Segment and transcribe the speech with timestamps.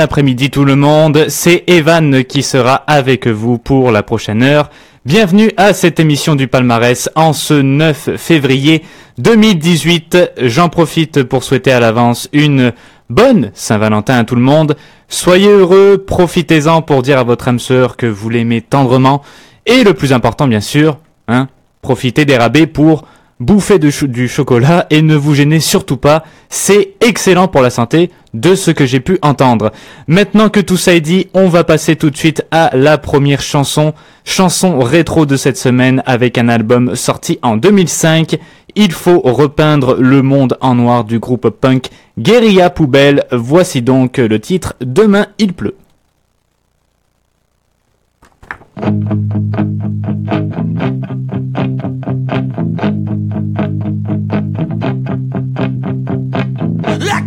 [0.00, 4.70] Après-midi tout le monde, c'est Evan qui sera avec vous pour la prochaine heure.
[5.04, 8.82] Bienvenue à cette émission du palmarès en ce 9 février
[9.18, 10.32] 2018.
[10.38, 12.72] J'en profite pour souhaiter à l'avance une
[13.10, 14.74] bonne Saint-Valentin à tout le monde.
[15.08, 19.20] Soyez heureux, profitez-en pour dire à votre âme sœur que vous l'aimez tendrement.
[19.66, 20.96] Et le plus important bien sûr,
[21.28, 21.48] hein,
[21.82, 23.04] profitez des rabais pour
[23.40, 28.54] bouffez du chocolat et ne vous gênez surtout pas, c'est excellent pour la santé de
[28.54, 29.72] ce que j'ai pu entendre.
[30.06, 33.40] Maintenant que tout ça est dit, on va passer tout de suite à la première
[33.40, 38.38] chanson, chanson rétro de cette semaine avec un album sorti en 2005.
[38.76, 43.24] Il faut repeindre le monde en noir du groupe punk Guerilla Poubelle.
[43.32, 45.74] Voici donc le titre Demain il pleut.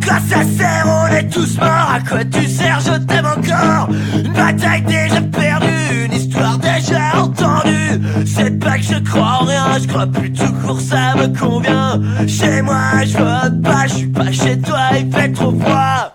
[0.03, 1.91] Classe ça sert, on est tous morts.
[1.95, 3.87] À quoi tu sers, je t'aime encore.
[4.15, 8.01] Une bataille déjà perdue, une histoire déjà entendue.
[8.25, 12.01] C'est pas que je crois en rien, je crois plus tout court, ça me convient.
[12.27, 16.11] Chez moi, je vote pas, je suis pas chez toi, il fait trop froid.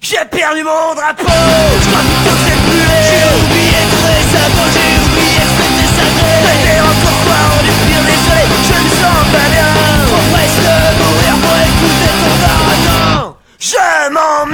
[0.00, 3.00] J'ai perdu mon drapeau, je crois que c'est brûlé.
[3.08, 3.96] J'ai oublié de
[4.32, 6.31] ça quand j'ai oublié que c'était sacré.
[13.64, 14.51] Je m'emmerde,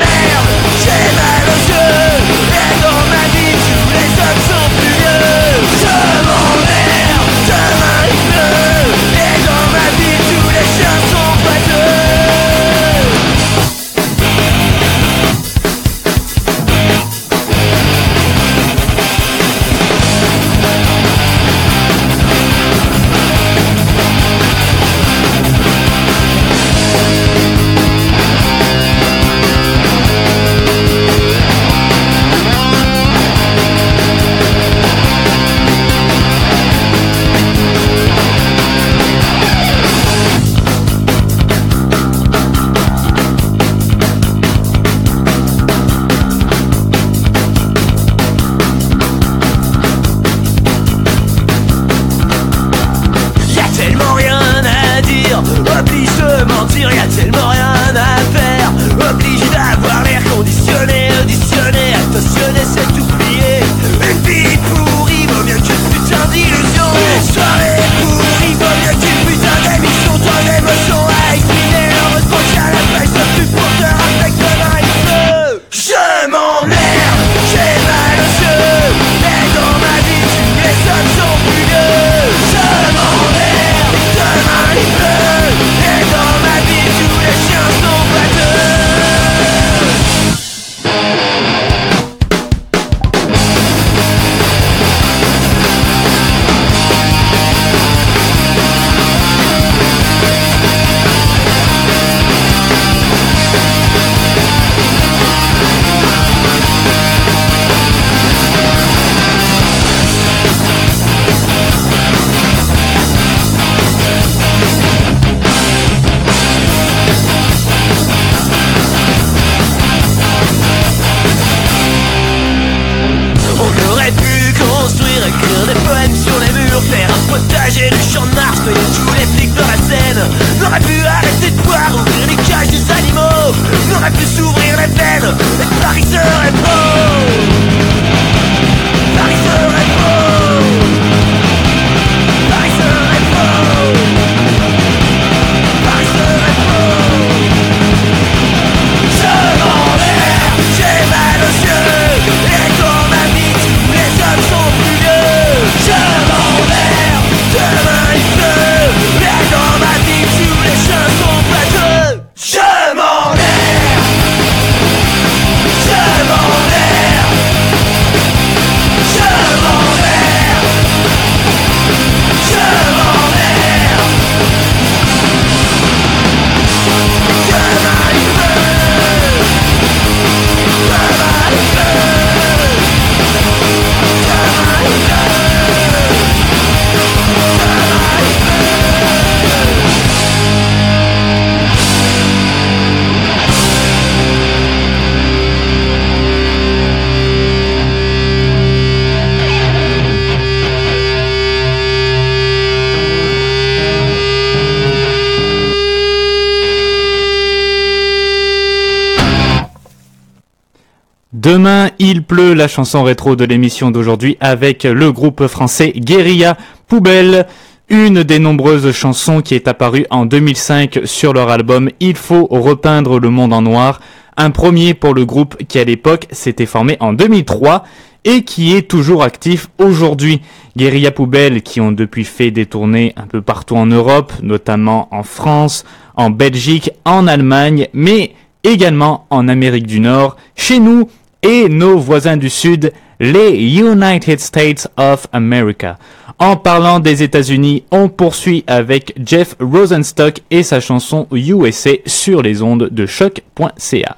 [211.59, 216.57] Demain, il pleut, la chanson rétro de l'émission d'aujourd'hui avec le groupe français Guérilla
[216.87, 217.49] Poubelle,
[217.89, 223.19] une des nombreuses chansons qui est apparue en 2005 sur leur album Il faut repeindre
[223.19, 223.99] le monde en noir,
[224.37, 227.83] un premier pour le groupe qui à l'époque s'était formé en 2003
[228.23, 230.41] et qui est toujours actif aujourd'hui.
[230.77, 235.25] Guérilla Poubelle qui ont depuis fait des tournées un peu partout en Europe, notamment en
[235.25, 235.85] France,
[236.15, 241.09] en Belgique, en Allemagne, mais également en Amérique du Nord, chez nous
[241.43, 245.99] et nos voisins du Sud, les United States of America.
[246.39, 252.63] En parlant des États-Unis, on poursuit avec Jeff Rosenstock et sa chanson USA sur les
[252.63, 254.17] ondes de choc.ca.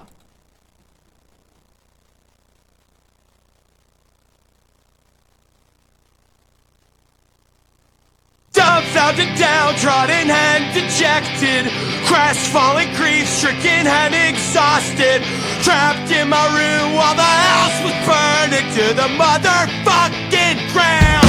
[9.11, 11.73] dumbfounded, downtrodden, and dejected.
[12.07, 15.23] Crestfallen, grief-stricken, and exhausted.
[15.62, 21.19] Trapped in my room while the house was burning to the motherfucking ground.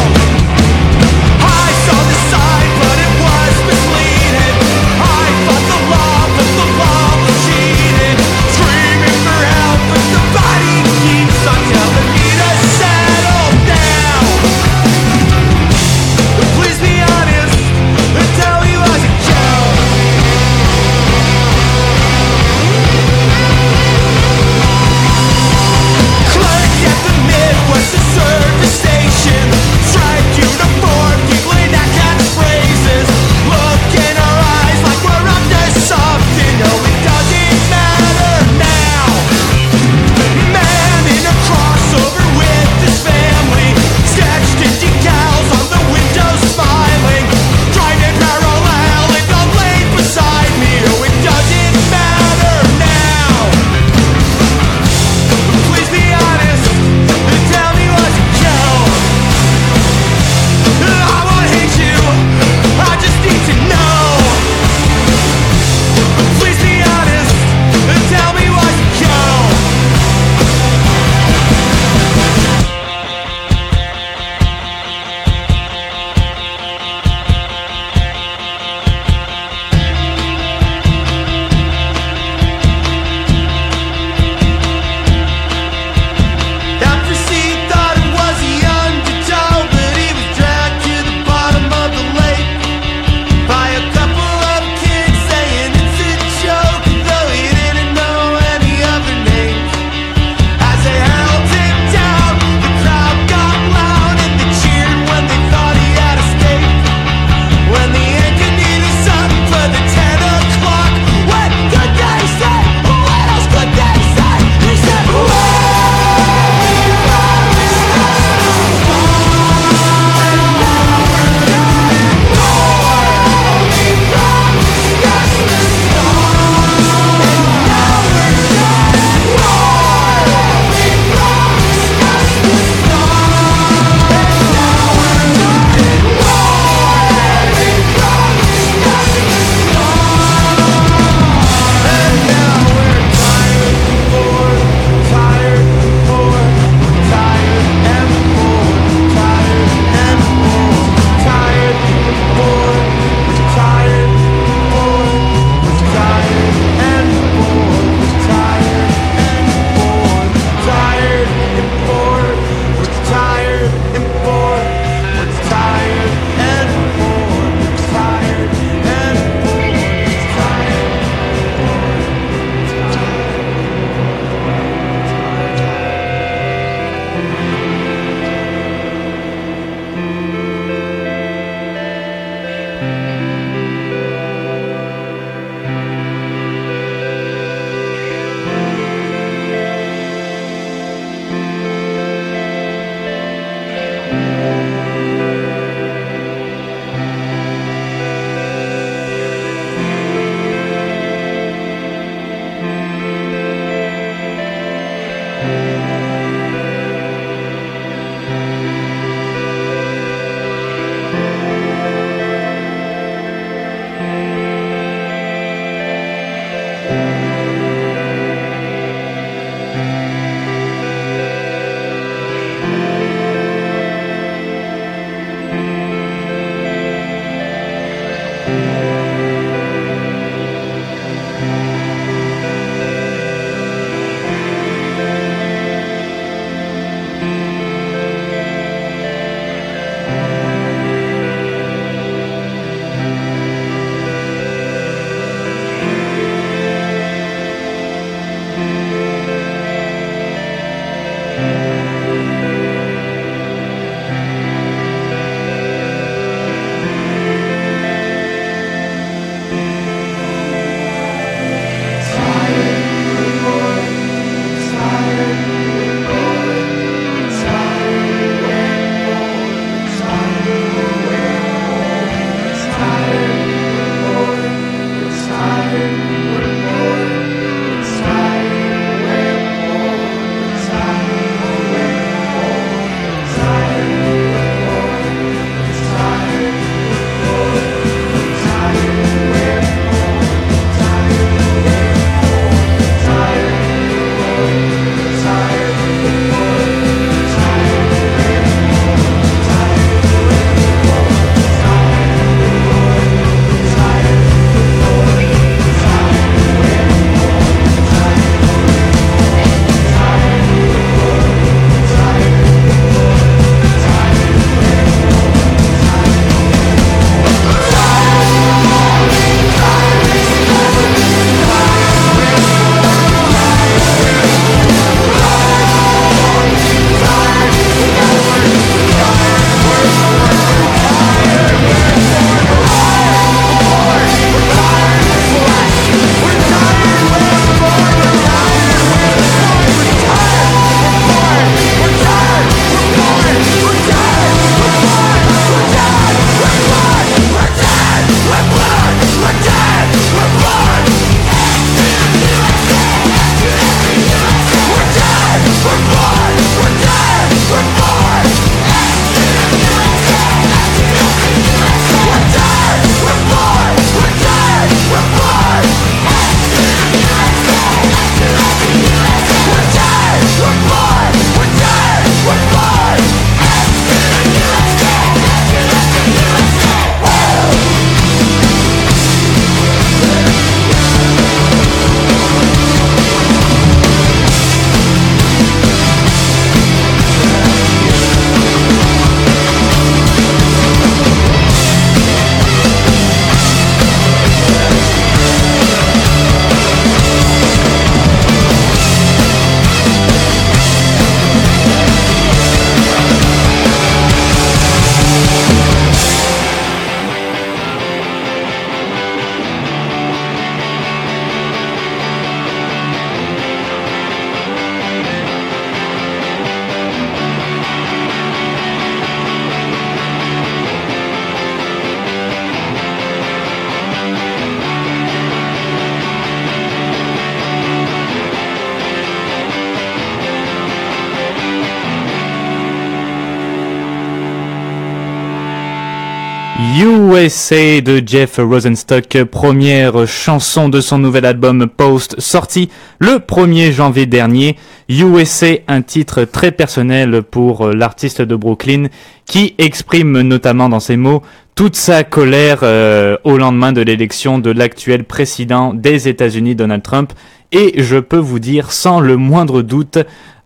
[437.21, 444.07] USA de Jeff Rosenstock, première chanson de son nouvel album Post, sorti le 1er janvier
[444.07, 444.57] dernier.
[444.89, 448.87] USA, un titre très personnel pour l'artiste de Brooklyn,
[449.27, 451.21] qui exprime notamment dans ses mots
[451.53, 457.13] toute sa colère euh, au lendemain de l'élection de l'actuel président des États-Unis, Donald Trump.
[457.51, 459.99] Et je peux vous dire sans le moindre doute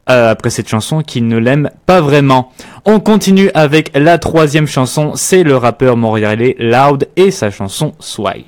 [0.09, 2.51] euh, après cette chanson qu'il ne l'aime pas vraiment.
[2.85, 8.45] On continue avec la troisième chanson, c'est le rappeur montréalais Loud et sa chanson Sway.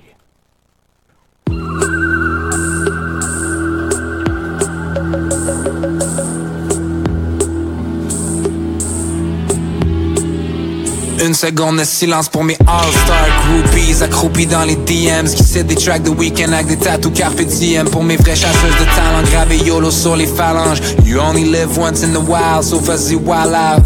[11.27, 14.01] Une seconde de silence pour mes all-star groupies.
[14.01, 17.89] Accroupis dans les DMs Qui citent des tracks de week-end avec des tattoos carpe diem.
[17.89, 20.79] Pour mes vraies chasseuses de talent gravées YOLO sur les phalanges.
[21.03, 23.83] You only live once in the wild So vas-y wild out.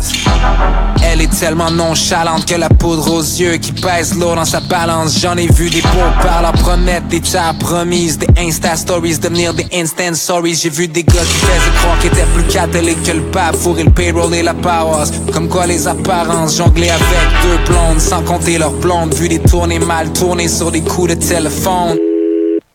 [1.03, 5.19] Elle est tellement nonchalante que la poudre aux yeux Qui pèse lourd dans sa balance.
[5.19, 9.53] J'en ai vu des beaux par la promettre Des chats promises Des insta stories devenir
[9.53, 13.13] des instant stories J'ai vu des gars qui faisaient croire qu'ils étaient plus catholiques que
[13.13, 13.55] le pape.
[13.55, 15.11] Fourrer le payroll et la paroisse.
[15.33, 19.13] Comme quoi les apparences jongler avec deux blondes, sans compter leurs blondes.
[19.13, 21.97] Vu des tournées mal tournées sur des coups de téléphone.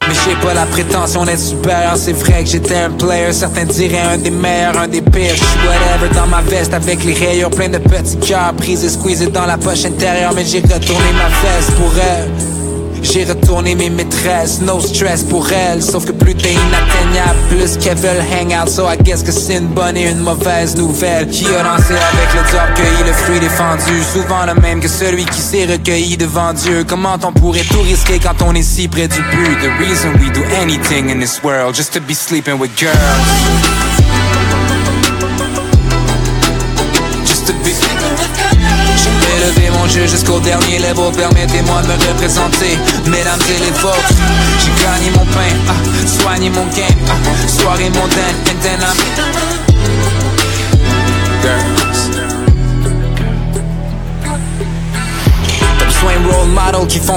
[0.08, 4.02] Mais j'ai pas la prétention d'être supérieur, c'est vrai que j'étais un player Certains diraient
[4.14, 5.34] un des meilleurs, un des pires
[5.66, 9.46] whatever dans ma veste avec les rayures plein de petits cœurs Prise et squeezés dans
[9.46, 12.55] la poche intérieure Mais j'ai retourné ma veste pour elle
[13.12, 15.82] j'ai retourné mes maîtresses, no stress pour elles.
[15.82, 18.68] Sauf que plus t'es inatteignable, plus qu'elles veulent hang out.
[18.68, 21.28] So I guess que c'est une bonne et une mauvaise nouvelle.
[21.28, 24.02] Qui a lancé avec le job cueilli le fruit défendu.
[24.12, 26.84] Souvent le même que celui qui s'est recueilli devant Dieu.
[26.86, 29.58] Comment on pourrait tout risquer quand on est si près du but?
[29.60, 33.75] The reason we do anything in this world Just to be sleeping with girls
[39.88, 43.72] jusqu'au dernier level Permettez-moi de me représenter, mesdames et les
[44.58, 45.72] J'ai gagné mon pain, ah,
[46.06, 48.36] soigné mon game ah, Soirée mondaine,
[48.82, 49.55] and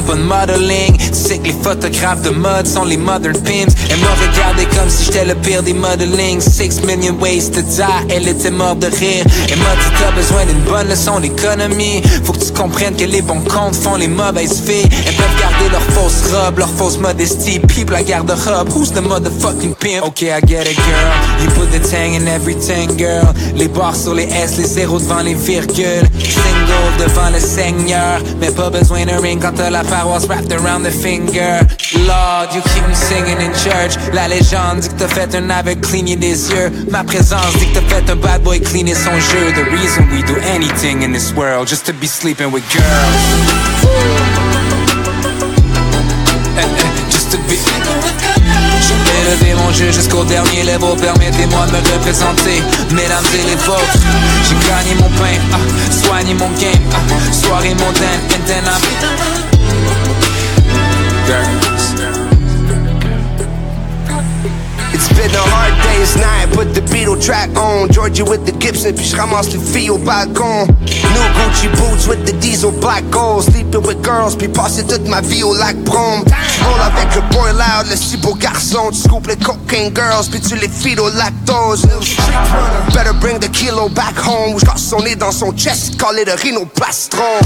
[0.01, 0.97] font pas de modeling.
[1.43, 5.35] Les photographes de mode sont les modern pimps Elle m'a regardé comme si j'étais le
[5.35, 9.25] pire des modeling Six million ways to die, elle était morte de rire.
[9.49, 12.01] Elle m'a dit t'as besoin d'une bonne leçon d'économie.
[12.23, 14.89] Faut que tu comprennes que les bons comptes font les mauvaises filles.
[15.07, 19.75] Elles peuvent garder leur fausse robe, leur fausse modestie People la garde-robe, who's the motherfucking
[19.75, 20.03] pimp?
[20.03, 23.33] Ok, I get it girl, you put the tang in everything girl.
[23.55, 26.07] Les barres sur les S, les zéros devant les virgules
[26.69, 30.83] Single devant le seigneur, mais pas besoin d'un ring quand t'as la paroisse wrapped around
[30.83, 31.61] the finger.
[32.05, 33.97] Lord, you keep me singing in church.
[34.13, 37.53] La légende dit que t'as fait un aveugle cligner des yeux Ma présence.
[37.57, 39.51] Dit que t'as fait un bad boy cleaner son jeu.
[39.55, 42.85] The reason we do anything in this world Just to be sleeping with girls.
[46.57, 47.68] Eh, eh, Just to be
[49.29, 50.95] Élevé mon jeu jusqu'au dernier level.
[50.99, 52.63] Permettez-moi de me représenter.
[52.91, 53.99] Mesdames et les vôtres
[54.43, 55.57] J'ai gagné mon pain, ah,
[55.91, 59.48] soigné mon game ah, Soirée mondaine, and
[66.15, 67.91] night, put the Beatle track on.
[67.91, 72.33] Georgia with the Gibson, puis j'ramasse les filles au balcon New Gucci boots with the
[72.39, 73.43] diesel black gold.
[73.43, 76.23] Sleeping with girls, puis passer toute ma vie au lac Brome
[76.63, 80.39] Roll avec le boy loud, le si beau garçon Tu scoopes les cocaine girls, puis
[80.39, 81.85] tu les feed au lactose
[82.93, 84.55] Better bring the kilo back home.
[84.55, 87.39] Ou j'casse son nez dans son chest, call it a rhinoplastron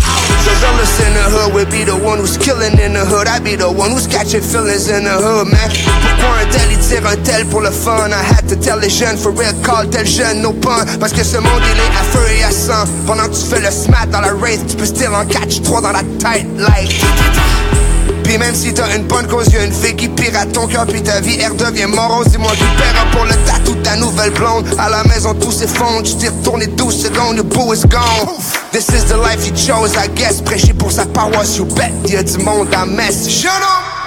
[0.45, 3.27] The realest in the hood would be the one who's killing in the hood.
[3.27, 5.69] I be the one who's catching feelings in the hood, man.
[5.71, 8.11] Pourquoi un tel il tire un tel pour le fun?
[8.11, 11.37] I had tell les jeunes, for real, call tel jeune, no pun Parce que ce
[11.37, 12.85] monde il est à feu et à sang.
[13.05, 15.81] Pendant que tu fais le smat dans la race Tu peux still en catch 3
[15.81, 17.03] dans la tête, like.
[18.23, 21.01] Pis même si t'as une bonne cause, y'a une fille qui pirate ton cœur Puis
[21.01, 22.27] ta vie elle devient morose.
[22.27, 24.65] Dis-moi qui paiera pour le tatou de ta nouvelle blonde.
[24.77, 28.27] À la maison tout s'effondre, tu t'es retourné 12 secondes, your boo is gone.
[28.71, 30.41] This is the life you chose, I guess.
[30.41, 34.02] Prêcher pour sa paroisse, you bet Y'a du monde à messe, shut up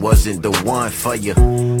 [0.00, 1.34] wasn't the one for you.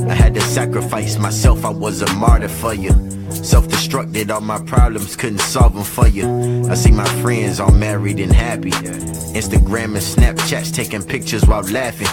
[0.08, 2.90] I had to sacrifice myself, I was a martyr for you.
[3.30, 6.68] Self-destructed, all my problems couldn't solve them for you.
[6.68, 8.70] I see my friends all married and happy.
[8.70, 12.08] Instagram and Snapchats taking pictures while laughing.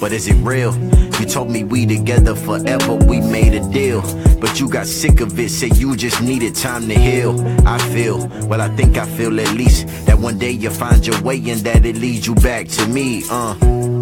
[0.00, 0.72] But is it real?
[1.20, 4.00] You told me we together forever, we made a deal.
[4.40, 7.38] But you got sick of it, said you just needed time to heal.
[7.66, 11.20] I feel, well, I think I feel at least that one day you'll find your
[11.22, 13.99] way and that it leads you back to me, uh.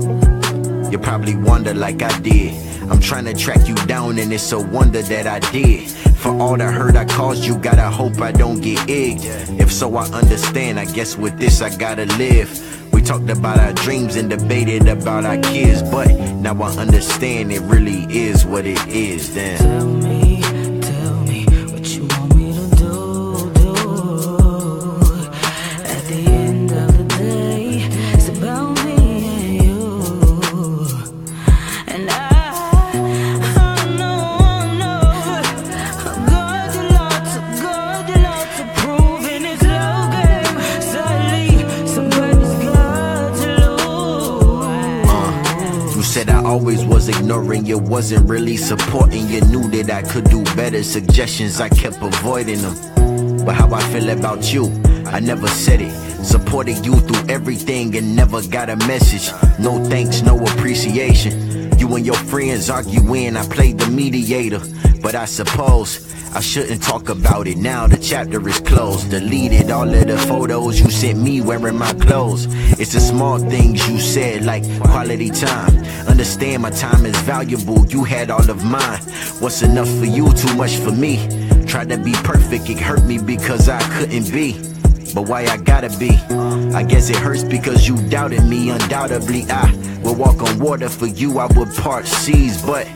[0.91, 2.55] You probably wonder like I did.
[2.91, 5.91] I'm trying to track you down and it's a wonder that I did.
[6.17, 9.25] For all the hurt I caused you, gotta hope I don't get egged.
[9.61, 10.81] If so, I understand.
[10.81, 12.93] I guess with this I gotta live.
[12.93, 17.61] We talked about our dreams and debated about our kids, but now I understand it
[17.61, 19.35] really is what it is.
[19.35, 20.18] Then.
[46.59, 49.41] Always was ignoring you, wasn't really supporting you.
[49.43, 50.83] Knew that I could do better.
[50.83, 53.45] Suggestions, I kept avoiding them.
[53.47, 54.65] But how I feel about you,
[55.07, 55.93] I never said it.
[56.25, 59.31] Supported you through everything and never got a message.
[59.61, 61.68] No thanks, no appreciation.
[61.79, 64.61] You and your friends arguing, I played the mediator.
[65.01, 67.87] But I suppose I shouldn't talk about it now.
[67.87, 69.11] The chapter is closed.
[69.11, 72.47] Deleted all of the photos you sent me wearing my clothes.
[72.81, 75.77] It's the small things you said, like quality time.
[76.09, 77.87] Understand my time is valuable.
[77.87, 79.01] You had all of mine.
[79.39, 80.33] What's enough for you?
[80.33, 81.17] Too much for me.
[81.67, 84.78] Tried to be perfect, it hurt me because I couldn't be.
[85.15, 86.11] But why I gotta be?
[86.75, 88.71] I guess it hurts because you doubted me.
[88.71, 91.39] Undoubtedly, I would walk on water for you.
[91.39, 92.87] I would part seas, but.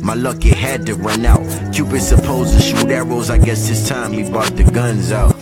[0.00, 1.42] My luck, it had to run out.
[1.72, 3.30] Cupid supposed to shoot arrows.
[3.30, 5.33] I guess it's time he brought the guns out.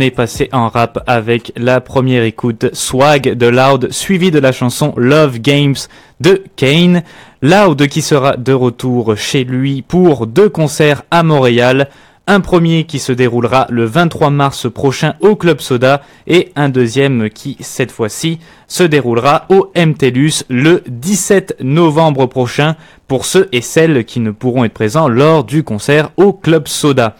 [0.00, 4.50] On est passé en rap avec la première écoute Swag de Loud, suivi de la
[4.50, 5.76] chanson Love Games
[6.20, 7.02] de Kane.
[7.42, 11.90] Loud qui sera de retour chez lui pour deux concerts à Montréal.
[12.26, 17.28] Un premier qui se déroulera le 23 mars prochain au Club Soda et un deuxième
[17.28, 24.06] qui, cette fois-ci, se déroulera au MTLUS le 17 novembre prochain pour ceux et celles
[24.06, 27.16] qui ne pourront être présents lors du concert au Club Soda.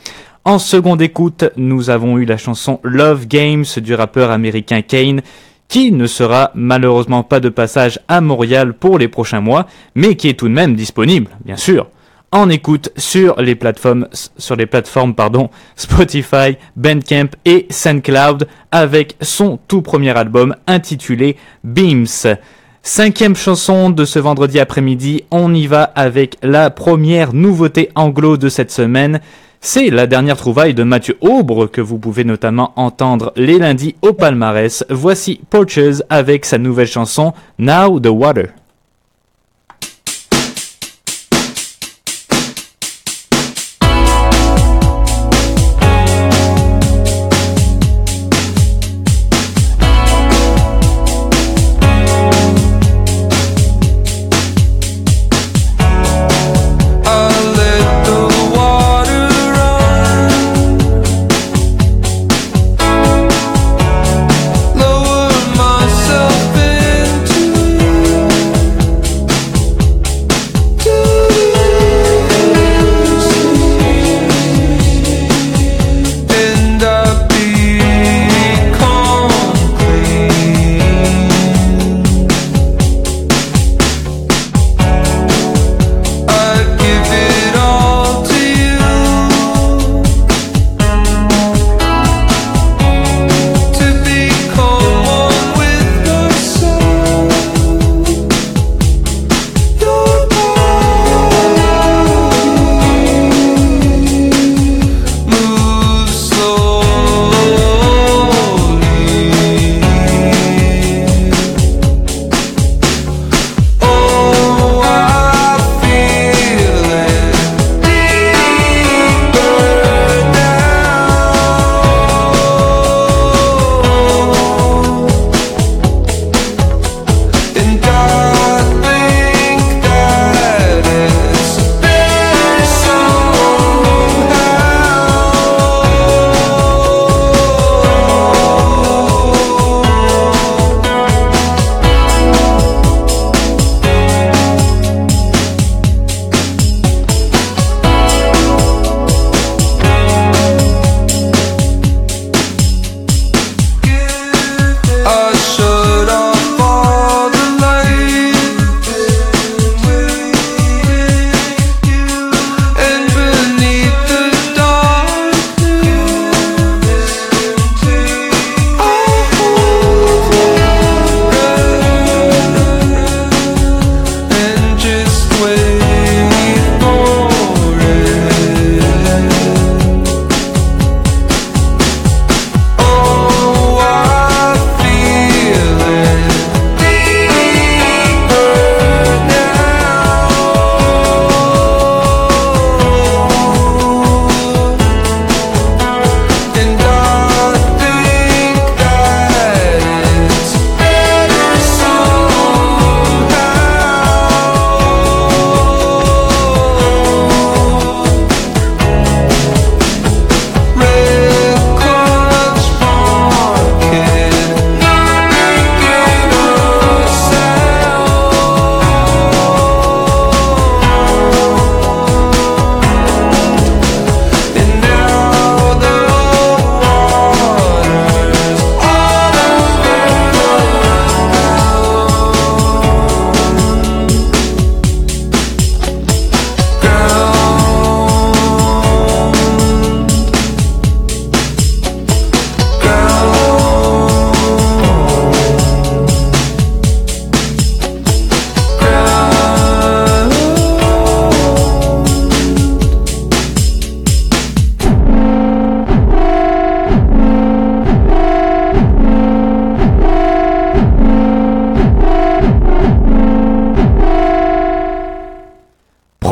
[0.51, 5.23] En seconde écoute, nous avons eu la chanson Love Games du rappeur américain Kane,
[5.69, 10.29] qui ne sera malheureusement pas de passage à Montréal pour les prochains mois, mais qui
[10.29, 11.87] est tout de même disponible, bien sûr,
[12.33, 20.57] en écoute sur les plateformes, pardon, Spotify, Bandcamp et SoundCloud avec son tout premier album
[20.67, 22.09] intitulé Beams.
[22.83, 28.49] Cinquième chanson de ce vendredi après-midi, on y va avec la première nouveauté anglo de
[28.49, 29.21] cette semaine.
[29.63, 34.15] C'est la dernière trouvaille de Mathieu Aubre que vous pouvez notamment entendre les lundis au
[34.15, 34.87] palmarès.
[34.89, 38.55] Voici Porches avec sa nouvelle chanson Now the Water.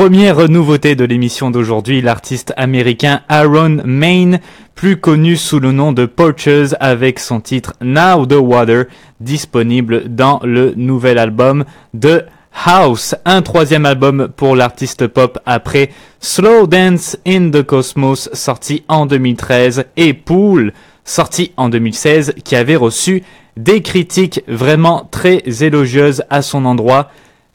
[0.09, 4.39] Première nouveauté de l'émission d'aujourd'hui, l'artiste américain Aaron Main,
[4.75, 8.87] plus connu sous le nom de Porches avec son titre Now the Water,
[9.21, 12.25] disponible dans le nouvel album de
[12.65, 15.91] House, un troisième album pour l'artiste pop après
[16.21, 20.73] Slow Dance in the Cosmos sorti en 2013 et Pool
[21.05, 23.25] sorti en 2016 qui avait reçu
[23.59, 27.11] des critiques vraiment très élogieuses à son endroit.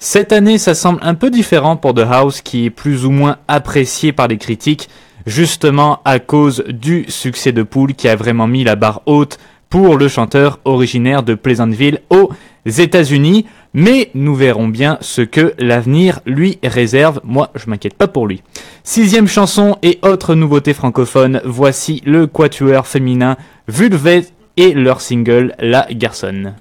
[0.06, 3.38] Cette année, ça semble un peu différent pour The House qui est plus ou moins
[3.48, 4.90] apprécié par les critiques,
[5.26, 9.40] justement à cause du succès de Pool qui a vraiment mis la barre haute
[9.70, 12.32] pour le chanteur originaire de Pleasantville aux
[12.66, 13.46] États-Unis.
[13.74, 17.22] Mais nous verrons bien ce que l'avenir lui réserve.
[17.24, 18.44] Moi, je m'inquiète pas pour lui.
[18.84, 23.38] Sixième chanson et autre nouveauté francophone, voici le quatuor féminin
[23.70, 24.26] Vulvet
[24.58, 26.56] et leur single La Garçonne.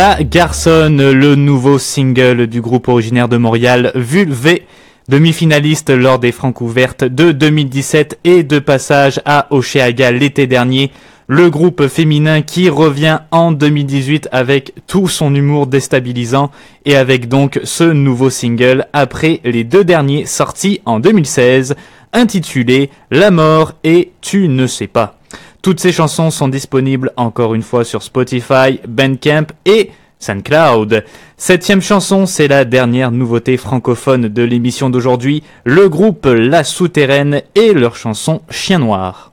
[0.00, 4.62] La Garçonne, le nouveau single du groupe originaire de Montréal, Vulvé,
[5.10, 10.90] demi-finaliste lors des Francs ouvertes de 2017 et de passage à Oceaga l'été dernier.
[11.26, 16.50] Le groupe féminin qui revient en 2018 avec tout son humour déstabilisant
[16.86, 21.74] et avec donc ce nouveau single après les deux derniers sortis en 2016
[22.14, 25.19] intitulés La mort et Tu ne sais pas.
[25.62, 31.04] Toutes ces chansons sont disponibles encore une fois sur Spotify, Bandcamp et SoundCloud.
[31.36, 37.74] Septième chanson, c'est la dernière nouveauté francophone de l'émission d'aujourd'hui, le groupe La Souterraine et
[37.74, 39.32] leur chanson Chien Noir.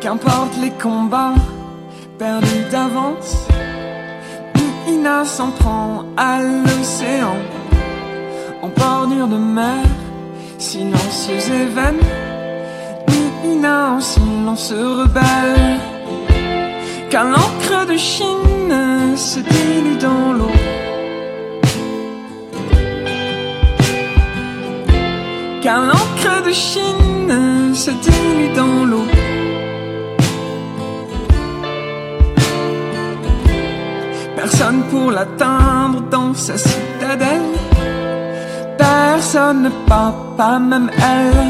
[0.00, 1.34] Qu'importe les combats
[2.18, 3.48] perdus d'avance,
[4.86, 7.36] Ina s'en prend à l'océan,
[8.62, 9.82] en bordure de mer,
[10.58, 12.00] silencieuse et vaine.
[13.44, 15.78] Ina en silence rebelle,
[17.10, 20.56] car l'encre de Chine se dilue dans l'eau.
[25.62, 29.06] Car l'encre de Chine se dilue dans l'eau.
[34.36, 37.73] Personne pour l'atteindre dans sa citadelle.
[38.78, 41.46] Personne ne part, pas même elle.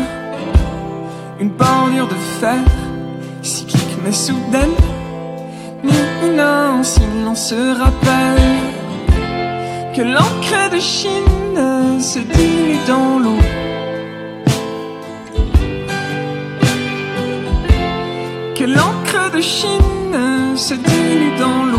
[1.41, 2.65] Une bordure de fer,
[3.43, 4.77] cyclique mais soudaine.
[5.83, 8.59] Nina en silence se rappelle
[9.95, 13.39] que l'encre de Chine se dilue dans l'eau.
[18.57, 21.74] Que l'encre de Chine se dilue dans l'eau.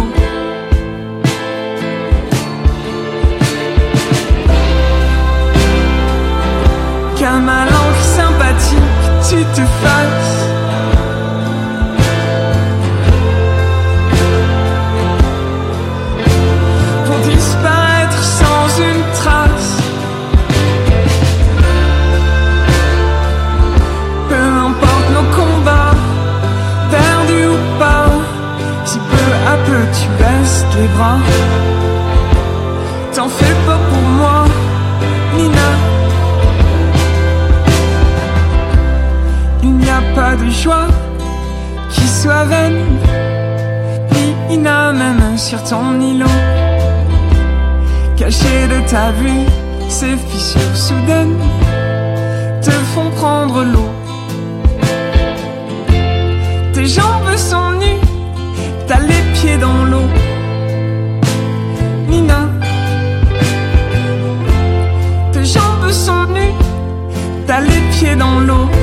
[9.56, 10.38] T'effaces.
[17.06, 19.78] Pour disparaître sans une trace.
[24.30, 25.96] Peu importe nos combats,
[26.92, 28.08] perdus ou pas,
[28.86, 31.20] si peu à peu tu baisses les bras.
[40.66, 40.88] Joie
[41.92, 42.82] qui soit vaine,
[44.50, 46.40] Nina, même sur ton îlot.
[48.18, 49.46] Caché de ta vue,
[49.98, 51.38] ces fissures soudaines
[52.66, 53.92] te font prendre l'eau.
[56.74, 58.02] Tes jambes sont nues,
[58.88, 60.10] t'as les pieds dans l'eau.
[62.10, 62.42] Nina,
[65.32, 66.56] tes jambes sont nues,
[67.46, 68.75] t'as les pieds dans l'eau.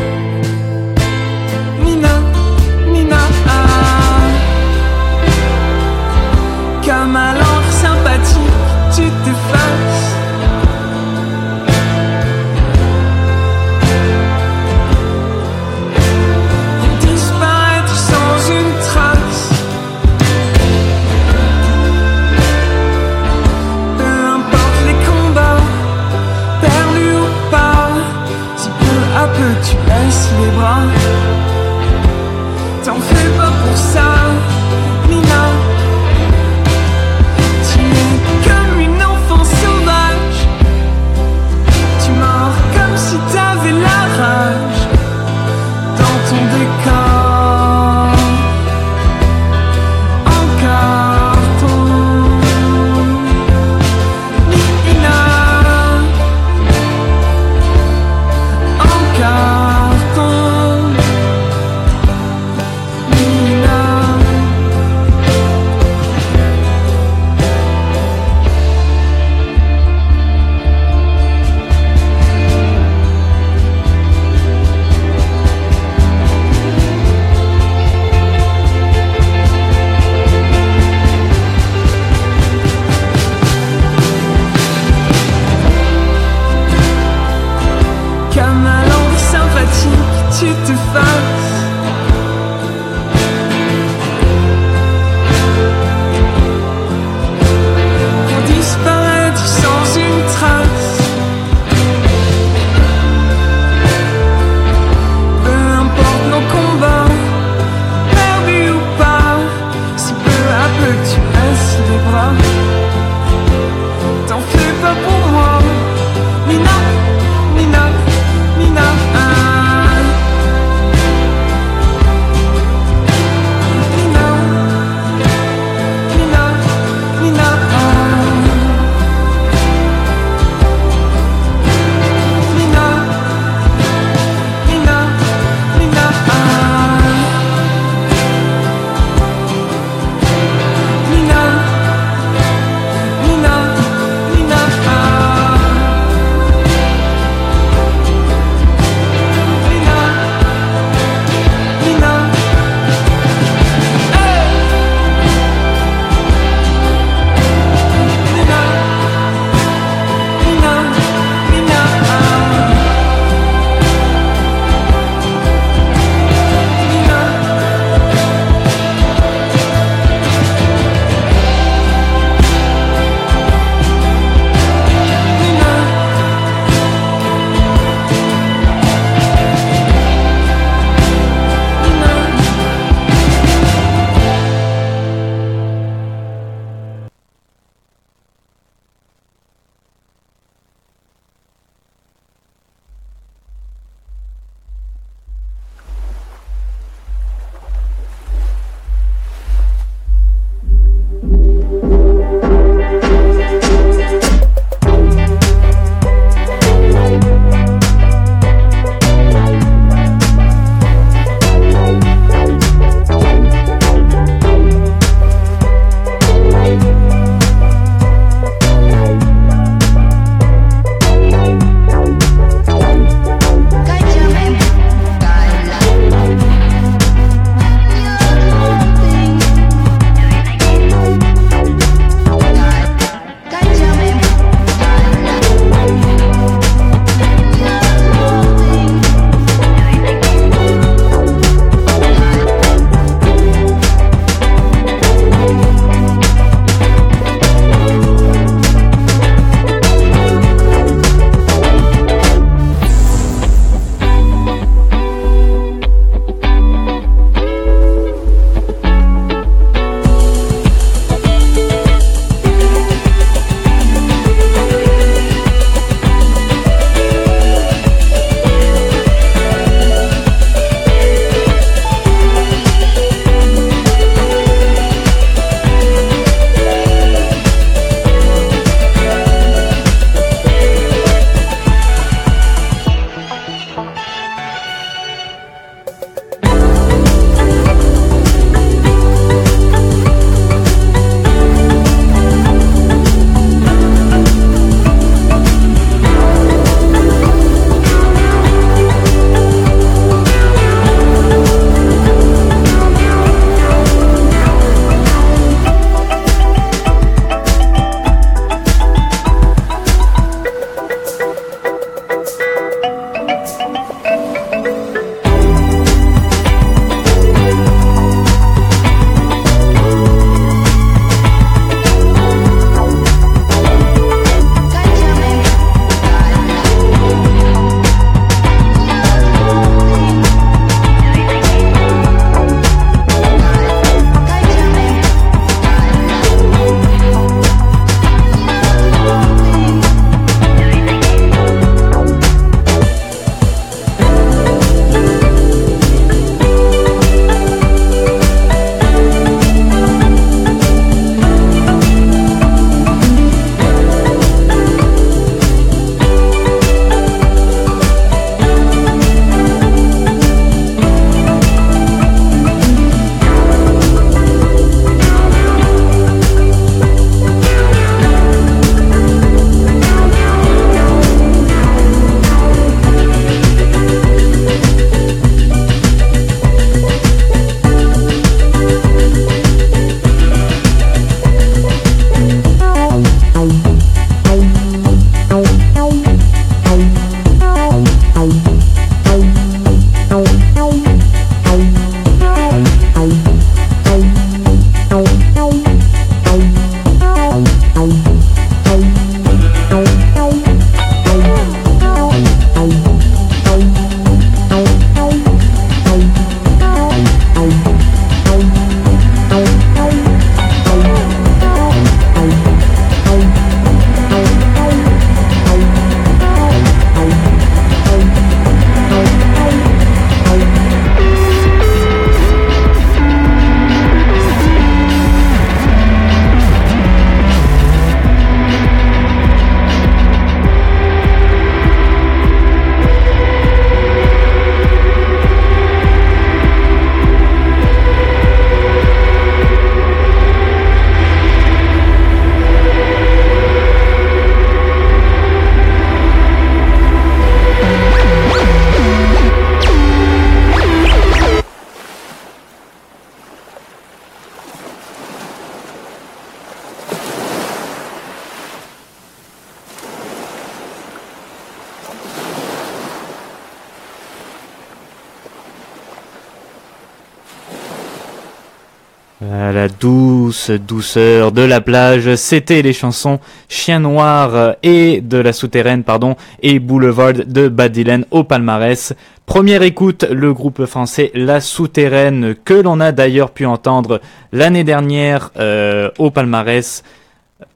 [470.32, 473.20] Douce douceur de la plage, c'était les chansons
[473.50, 478.94] Chien Noir et de la souterraine, pardon, et Boulevard de Bad Dylan au palmarès.
[479.26, 484.00] Première écoute, le groupe français La Souterraine, que l'on a d'ailleurs pu entendre
[484.32, 486.82] l'année dernière euh, au palmarès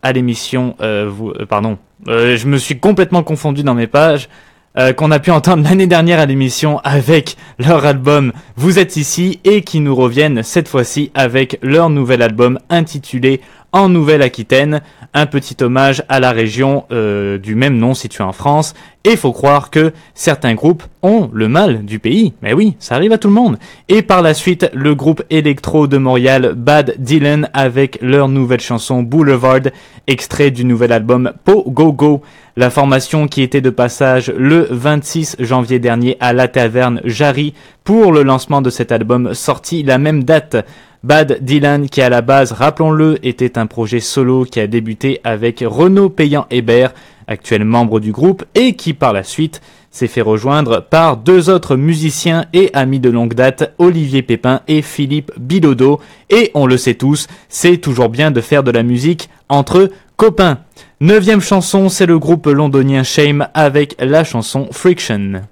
[0.02, 1.10] à l'émission, euh,
[1.40, 4.28] euh, pardon, euh, je me suis complètement confondu dans mes pages,
[4.78, 9.40] euh, qu'on a pu entendre l'année dernière à l'émission avec leur album Vous êtes ici
[9.44, 13.40] et qui nous reviennent cette fois-ci avec leur nouvel album intitulé
[13.76, 14.80] En Nouvelle-Aquitaine,
[15.12, 18.72] un petit hommage à la région euh, du même nom située en France.
[19.04, 22.32] Et faut croire que certains groupes ont le mal du pays.
[22.40, 23.58] Mais oui, ça arrive à tout le monde.
[23.90, 29.02] Et par la suite, le groupe électro de Montréal Bad Dylan avec leur nouvelle chanson
[29.02, 29.60] Boulevard,
[30.06, 32.22] extrait du nouvel album Po Go Go.
[32.56, 37.52] La formation qui était de passage le 26 janvier dernier à la taverne Jarry
[37.84, 40.64] pour le lancement de cet album sorti la même date.
[41.06, 45.62] Bad Dylan, qui à la base, rappelons-le, était un projet solo qui a débuté avec
[45.64, 46.94] Renaud Payan Hébert,
[47.28, 51.76] actuel membre du groupe, et qui par la suite s'est fait rejoindre par deux autres
[51.76, 56.00] musiciens et amis de longue date, Olivier Pépin et Philippe Bilodeau.
[56.28, 60.58] Et on le sait tous, c'est toujours bien de faire de la musique entre copains.
[60.98, 65.42] Neuvième chanson, c'est le groupe londonien Shame avec la chanson Friction.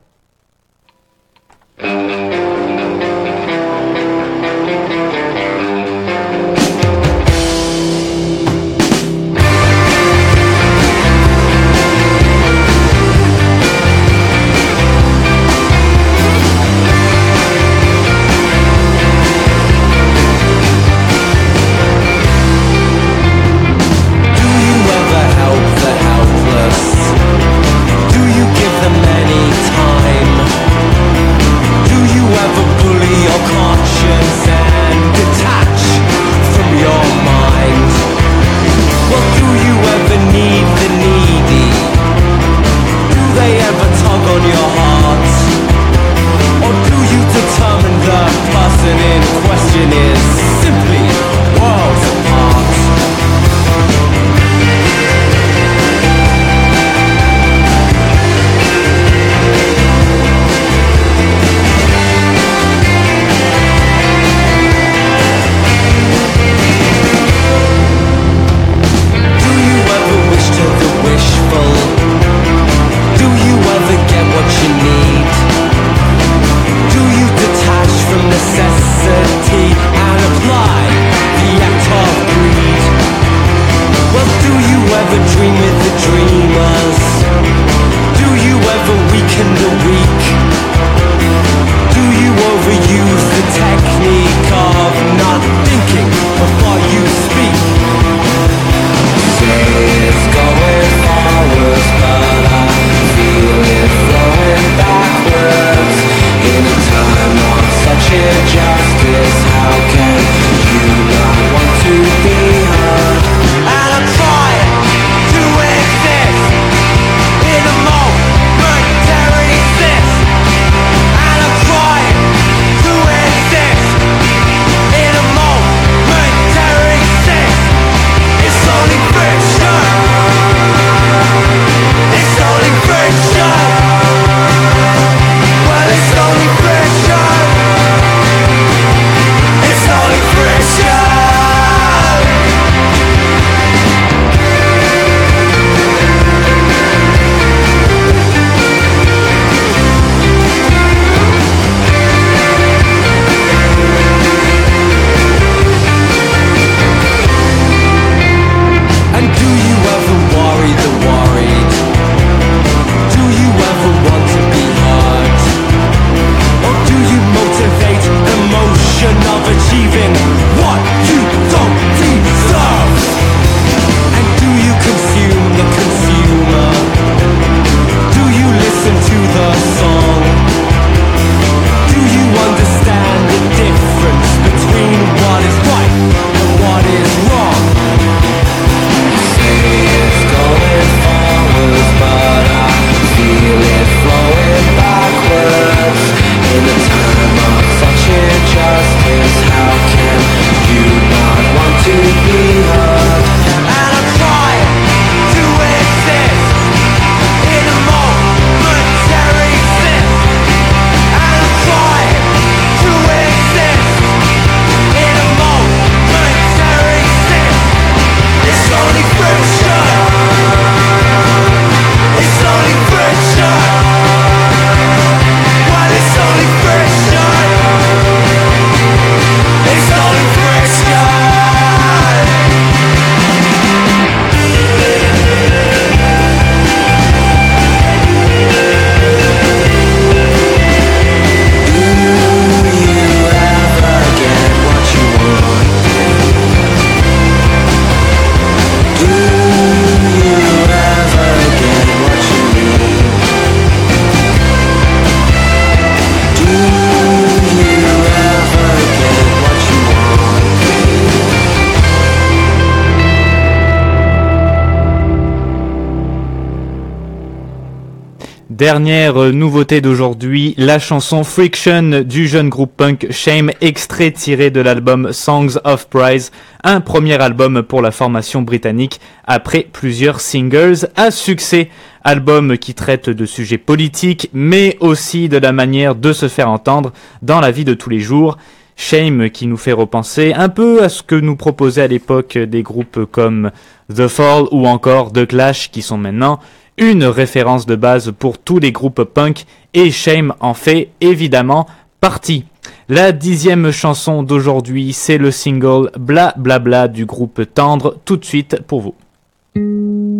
[268.54, 275.12] Dernière nouveauté d'aujourd'hui, la chanson Friction du jeune groupe punk Shame, extrait tiré de l'album
[275.12, 276.30] Songs of Prize,
[276.62, 281.68] un premier album pour la formation britannique après plusieurs singles à succès.
[282.04, 286.92] Album qui traite de sujets politiques, mais aussi de la manière de se faire entendre
[287.22, 288.38] dans la vie de tous les jours.
[288.76, 292.62] Shame qui nous fait repenser un peu à ce que nous proposaient à l'époque des
[292.62, 293.50] groupes comme
[293.92, 296.38] The Fall ou encore The Clash qui sont maintenant
[296.78, 299.44] une référence de base pour tous les groupes punk
[299.74, 301.66] et Shame en fait évidemment
[302.00, 302.44] partie.
[302.88, 308.24] La dixième chanson d'aujourd'hui, c'est le single Bla Bla Bla du groupe Tendre, tout de
[308.24, 310.13] suite pour vous.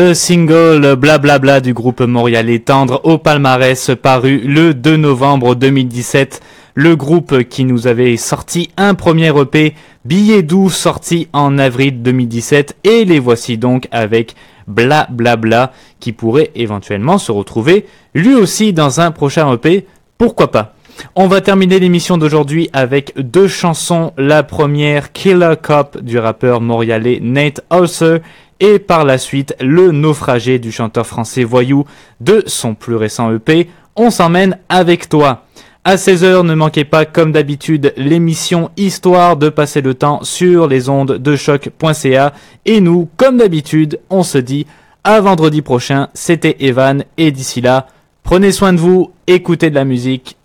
[0.00, 6.40] Le single Blablabla du groupe Montréal Tendre au palmarès paru le 2 novembre 2017.
[6.74, 9.74] Le groupe qui nous avait sorti un premier EP,
[10.04, 14.36] Billet doux sorti en avril 2017 et les voici donc avec
[14.68, 17.84] Blablabla qui pourrait éventuellement se retrouver
[18.14, 19.84] lui aussi dans un prochain EP,
[20.16, 20.76] pourquoi pas?
[21.14, 24.12] On va terminer l'émission d'aujourd'hui avec deux chansons.
[24.16, 28.18] La première, Killer Cop du rappeur montréalais Nate Ulcer
[28.60, 31.84] et par la suite le naufragé du chanteur français Voyou
[32.20, 35.44] de son plus récent EP On s'emmène avec toi.
[35.84, 40.88] À 16h, ne manquez pas comme d'habitude l'émission Histoire de passer le temps sur les
[40.88, 42.34] ondes de choc.ca
[42.66, 44.66] et nous, comme d'habitude, on se dit
[45.02, 47.86] À vendredi prochain, c'était Evan et d'ici là,
[48.22, 50.36] prenez soin de vous, écoutez de la musique.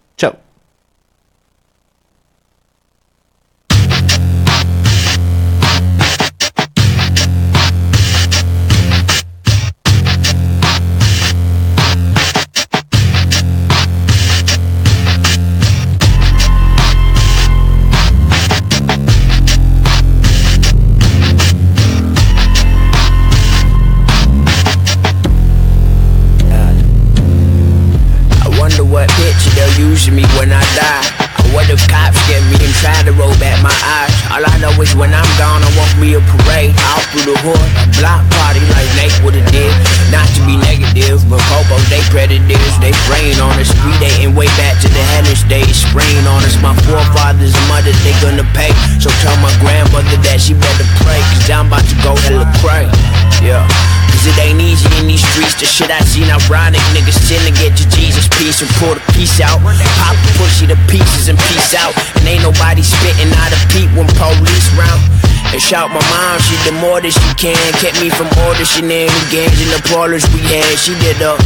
[66.83, 67.55] More than she can.
[67.79, 70.67] Kept me from auditioning the games and the parlors we had.
[70.75, 71.39] She did a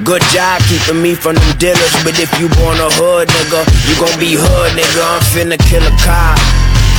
[0.00, 1.92] good job keeping me from them dealers.
[2.00, 5.02] But if you born a hood, nigga, you gon' be hood, nigga.
[5.04, 6.40] I'm finna kill a cop.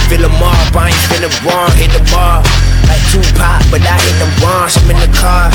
[0.09, 2.41] Fill 'em up, I ain't finna run, hit the bar
[2.89, 5.53] Like Tupac, but I hit them ones, I'm in the car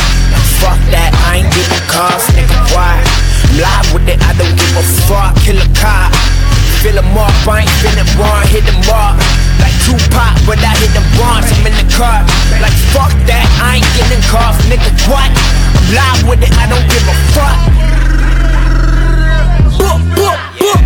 [0.63, 3.03] Fuck that, I ain't getting cars, nigga, why?
[3.03, 6.15] I'm live with it, I don't give a fuck, kill a cop
[6.87, 10.93] Fill 'em up, I ain't finna run, hit the up Like Tupac, but I hit
[10.95, 12.25] them ones, I'm in the car
[12.59, 15.31] Like fuck that, I ain't getting cuffed, nigga, what?
[15.31, 17.59] I'm live with it, I don't give a fuck
[19.79, 20.81] Boop, boop, boop.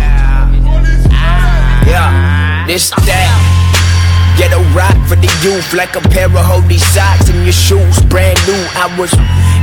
[1.87, 3.59] Yeah, this that.
[4.37, 7.99] Get a rock for the youth like a pair of holy socks in your shoes,
[8.07, 8.61] brand new.
[8.75, 9.11] I was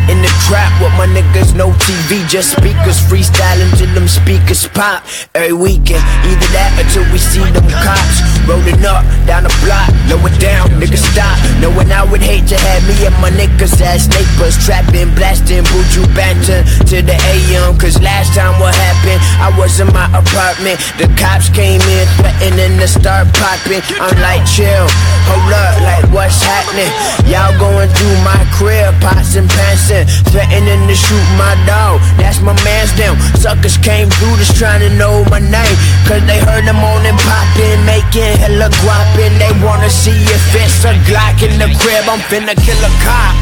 [0.09, 5.03] in the trap with my niggas, no TV, just speakers, freestyling till them speakers pop
[5.35, 6.03] every weekend.
[6.27, 10.71] Either that or till we see them cops rolling up down the block, lower down,
[10.79, 11.35] niggas stop.
[11.59, 16.07] Knowing I would hate to have me and my niggas as neighbors, trapping, blasting, buju
[16.15, 17.75] banter to the AM.
[17.79, 20.79] Cause last time what happened, I was in my apartment.
[21.03, 23.83] The cops came in, threatening to start popping.
[23.99, 24.87] I'm like, chill,
[25.27, 26.91] hold up, like what's happening?
[27.27, 29.51] Y'all going through my crib, pots and
[29.97, 32.01] pansin', threatening to shoot my dog.
[32.19, 33.17] That's my man's them.
[33.37, 35.77] Suckers came through just trying to know my name.
[36.07, 39.39] Cause they heard them on and poppin', making hella guappin'.
[39.39, 42.05] They wanna see if it's a Glock in the crib.
[42.09, 43.35] I'm finna kill a cop.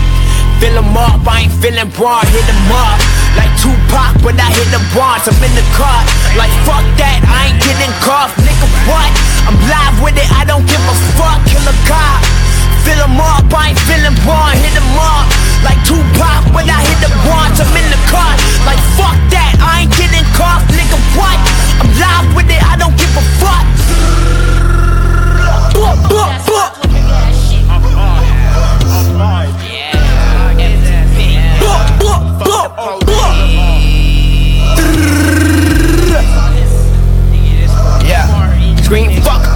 [0.61, 2.99] Fill 'em up, I ain't feeling broad, hit 'em up
[3.35, 6.01] Like Tupac, but I hit the bars, I'm in the car
[6.39, 9.11] Like fuck that, I ain't getting cuffed, nigga what?
[9.51, 12.23] I'm live with it, I don't give a fuck, kill a cop
[12.85, 15.27] Fill 'em up, I ain't feeling broad, hit 'em up
[15.65, 18.35] Like Tupac, but I hit the bars, I'm in the car
[18.69, 21.39] Like fuck that, I ain't getting cuffed, nigga what?
[21.81, 23.65] I'm live with it, I don't give a fuck
[25.75, 26.71] Boop, boop, boop.
[38.07, 38.77] Yeah.
[38.83, 39.23] Scream.
[39.23, 39.54] Fuck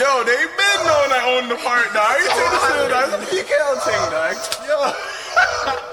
[0.00, 2.16] Yo, they been knowing I own the park, dog.
[2.20, 3.12] You take this shit, dog.
[3.12, 4.34] It's a PKL thing, dog.
[5.76, 5.84] Yo.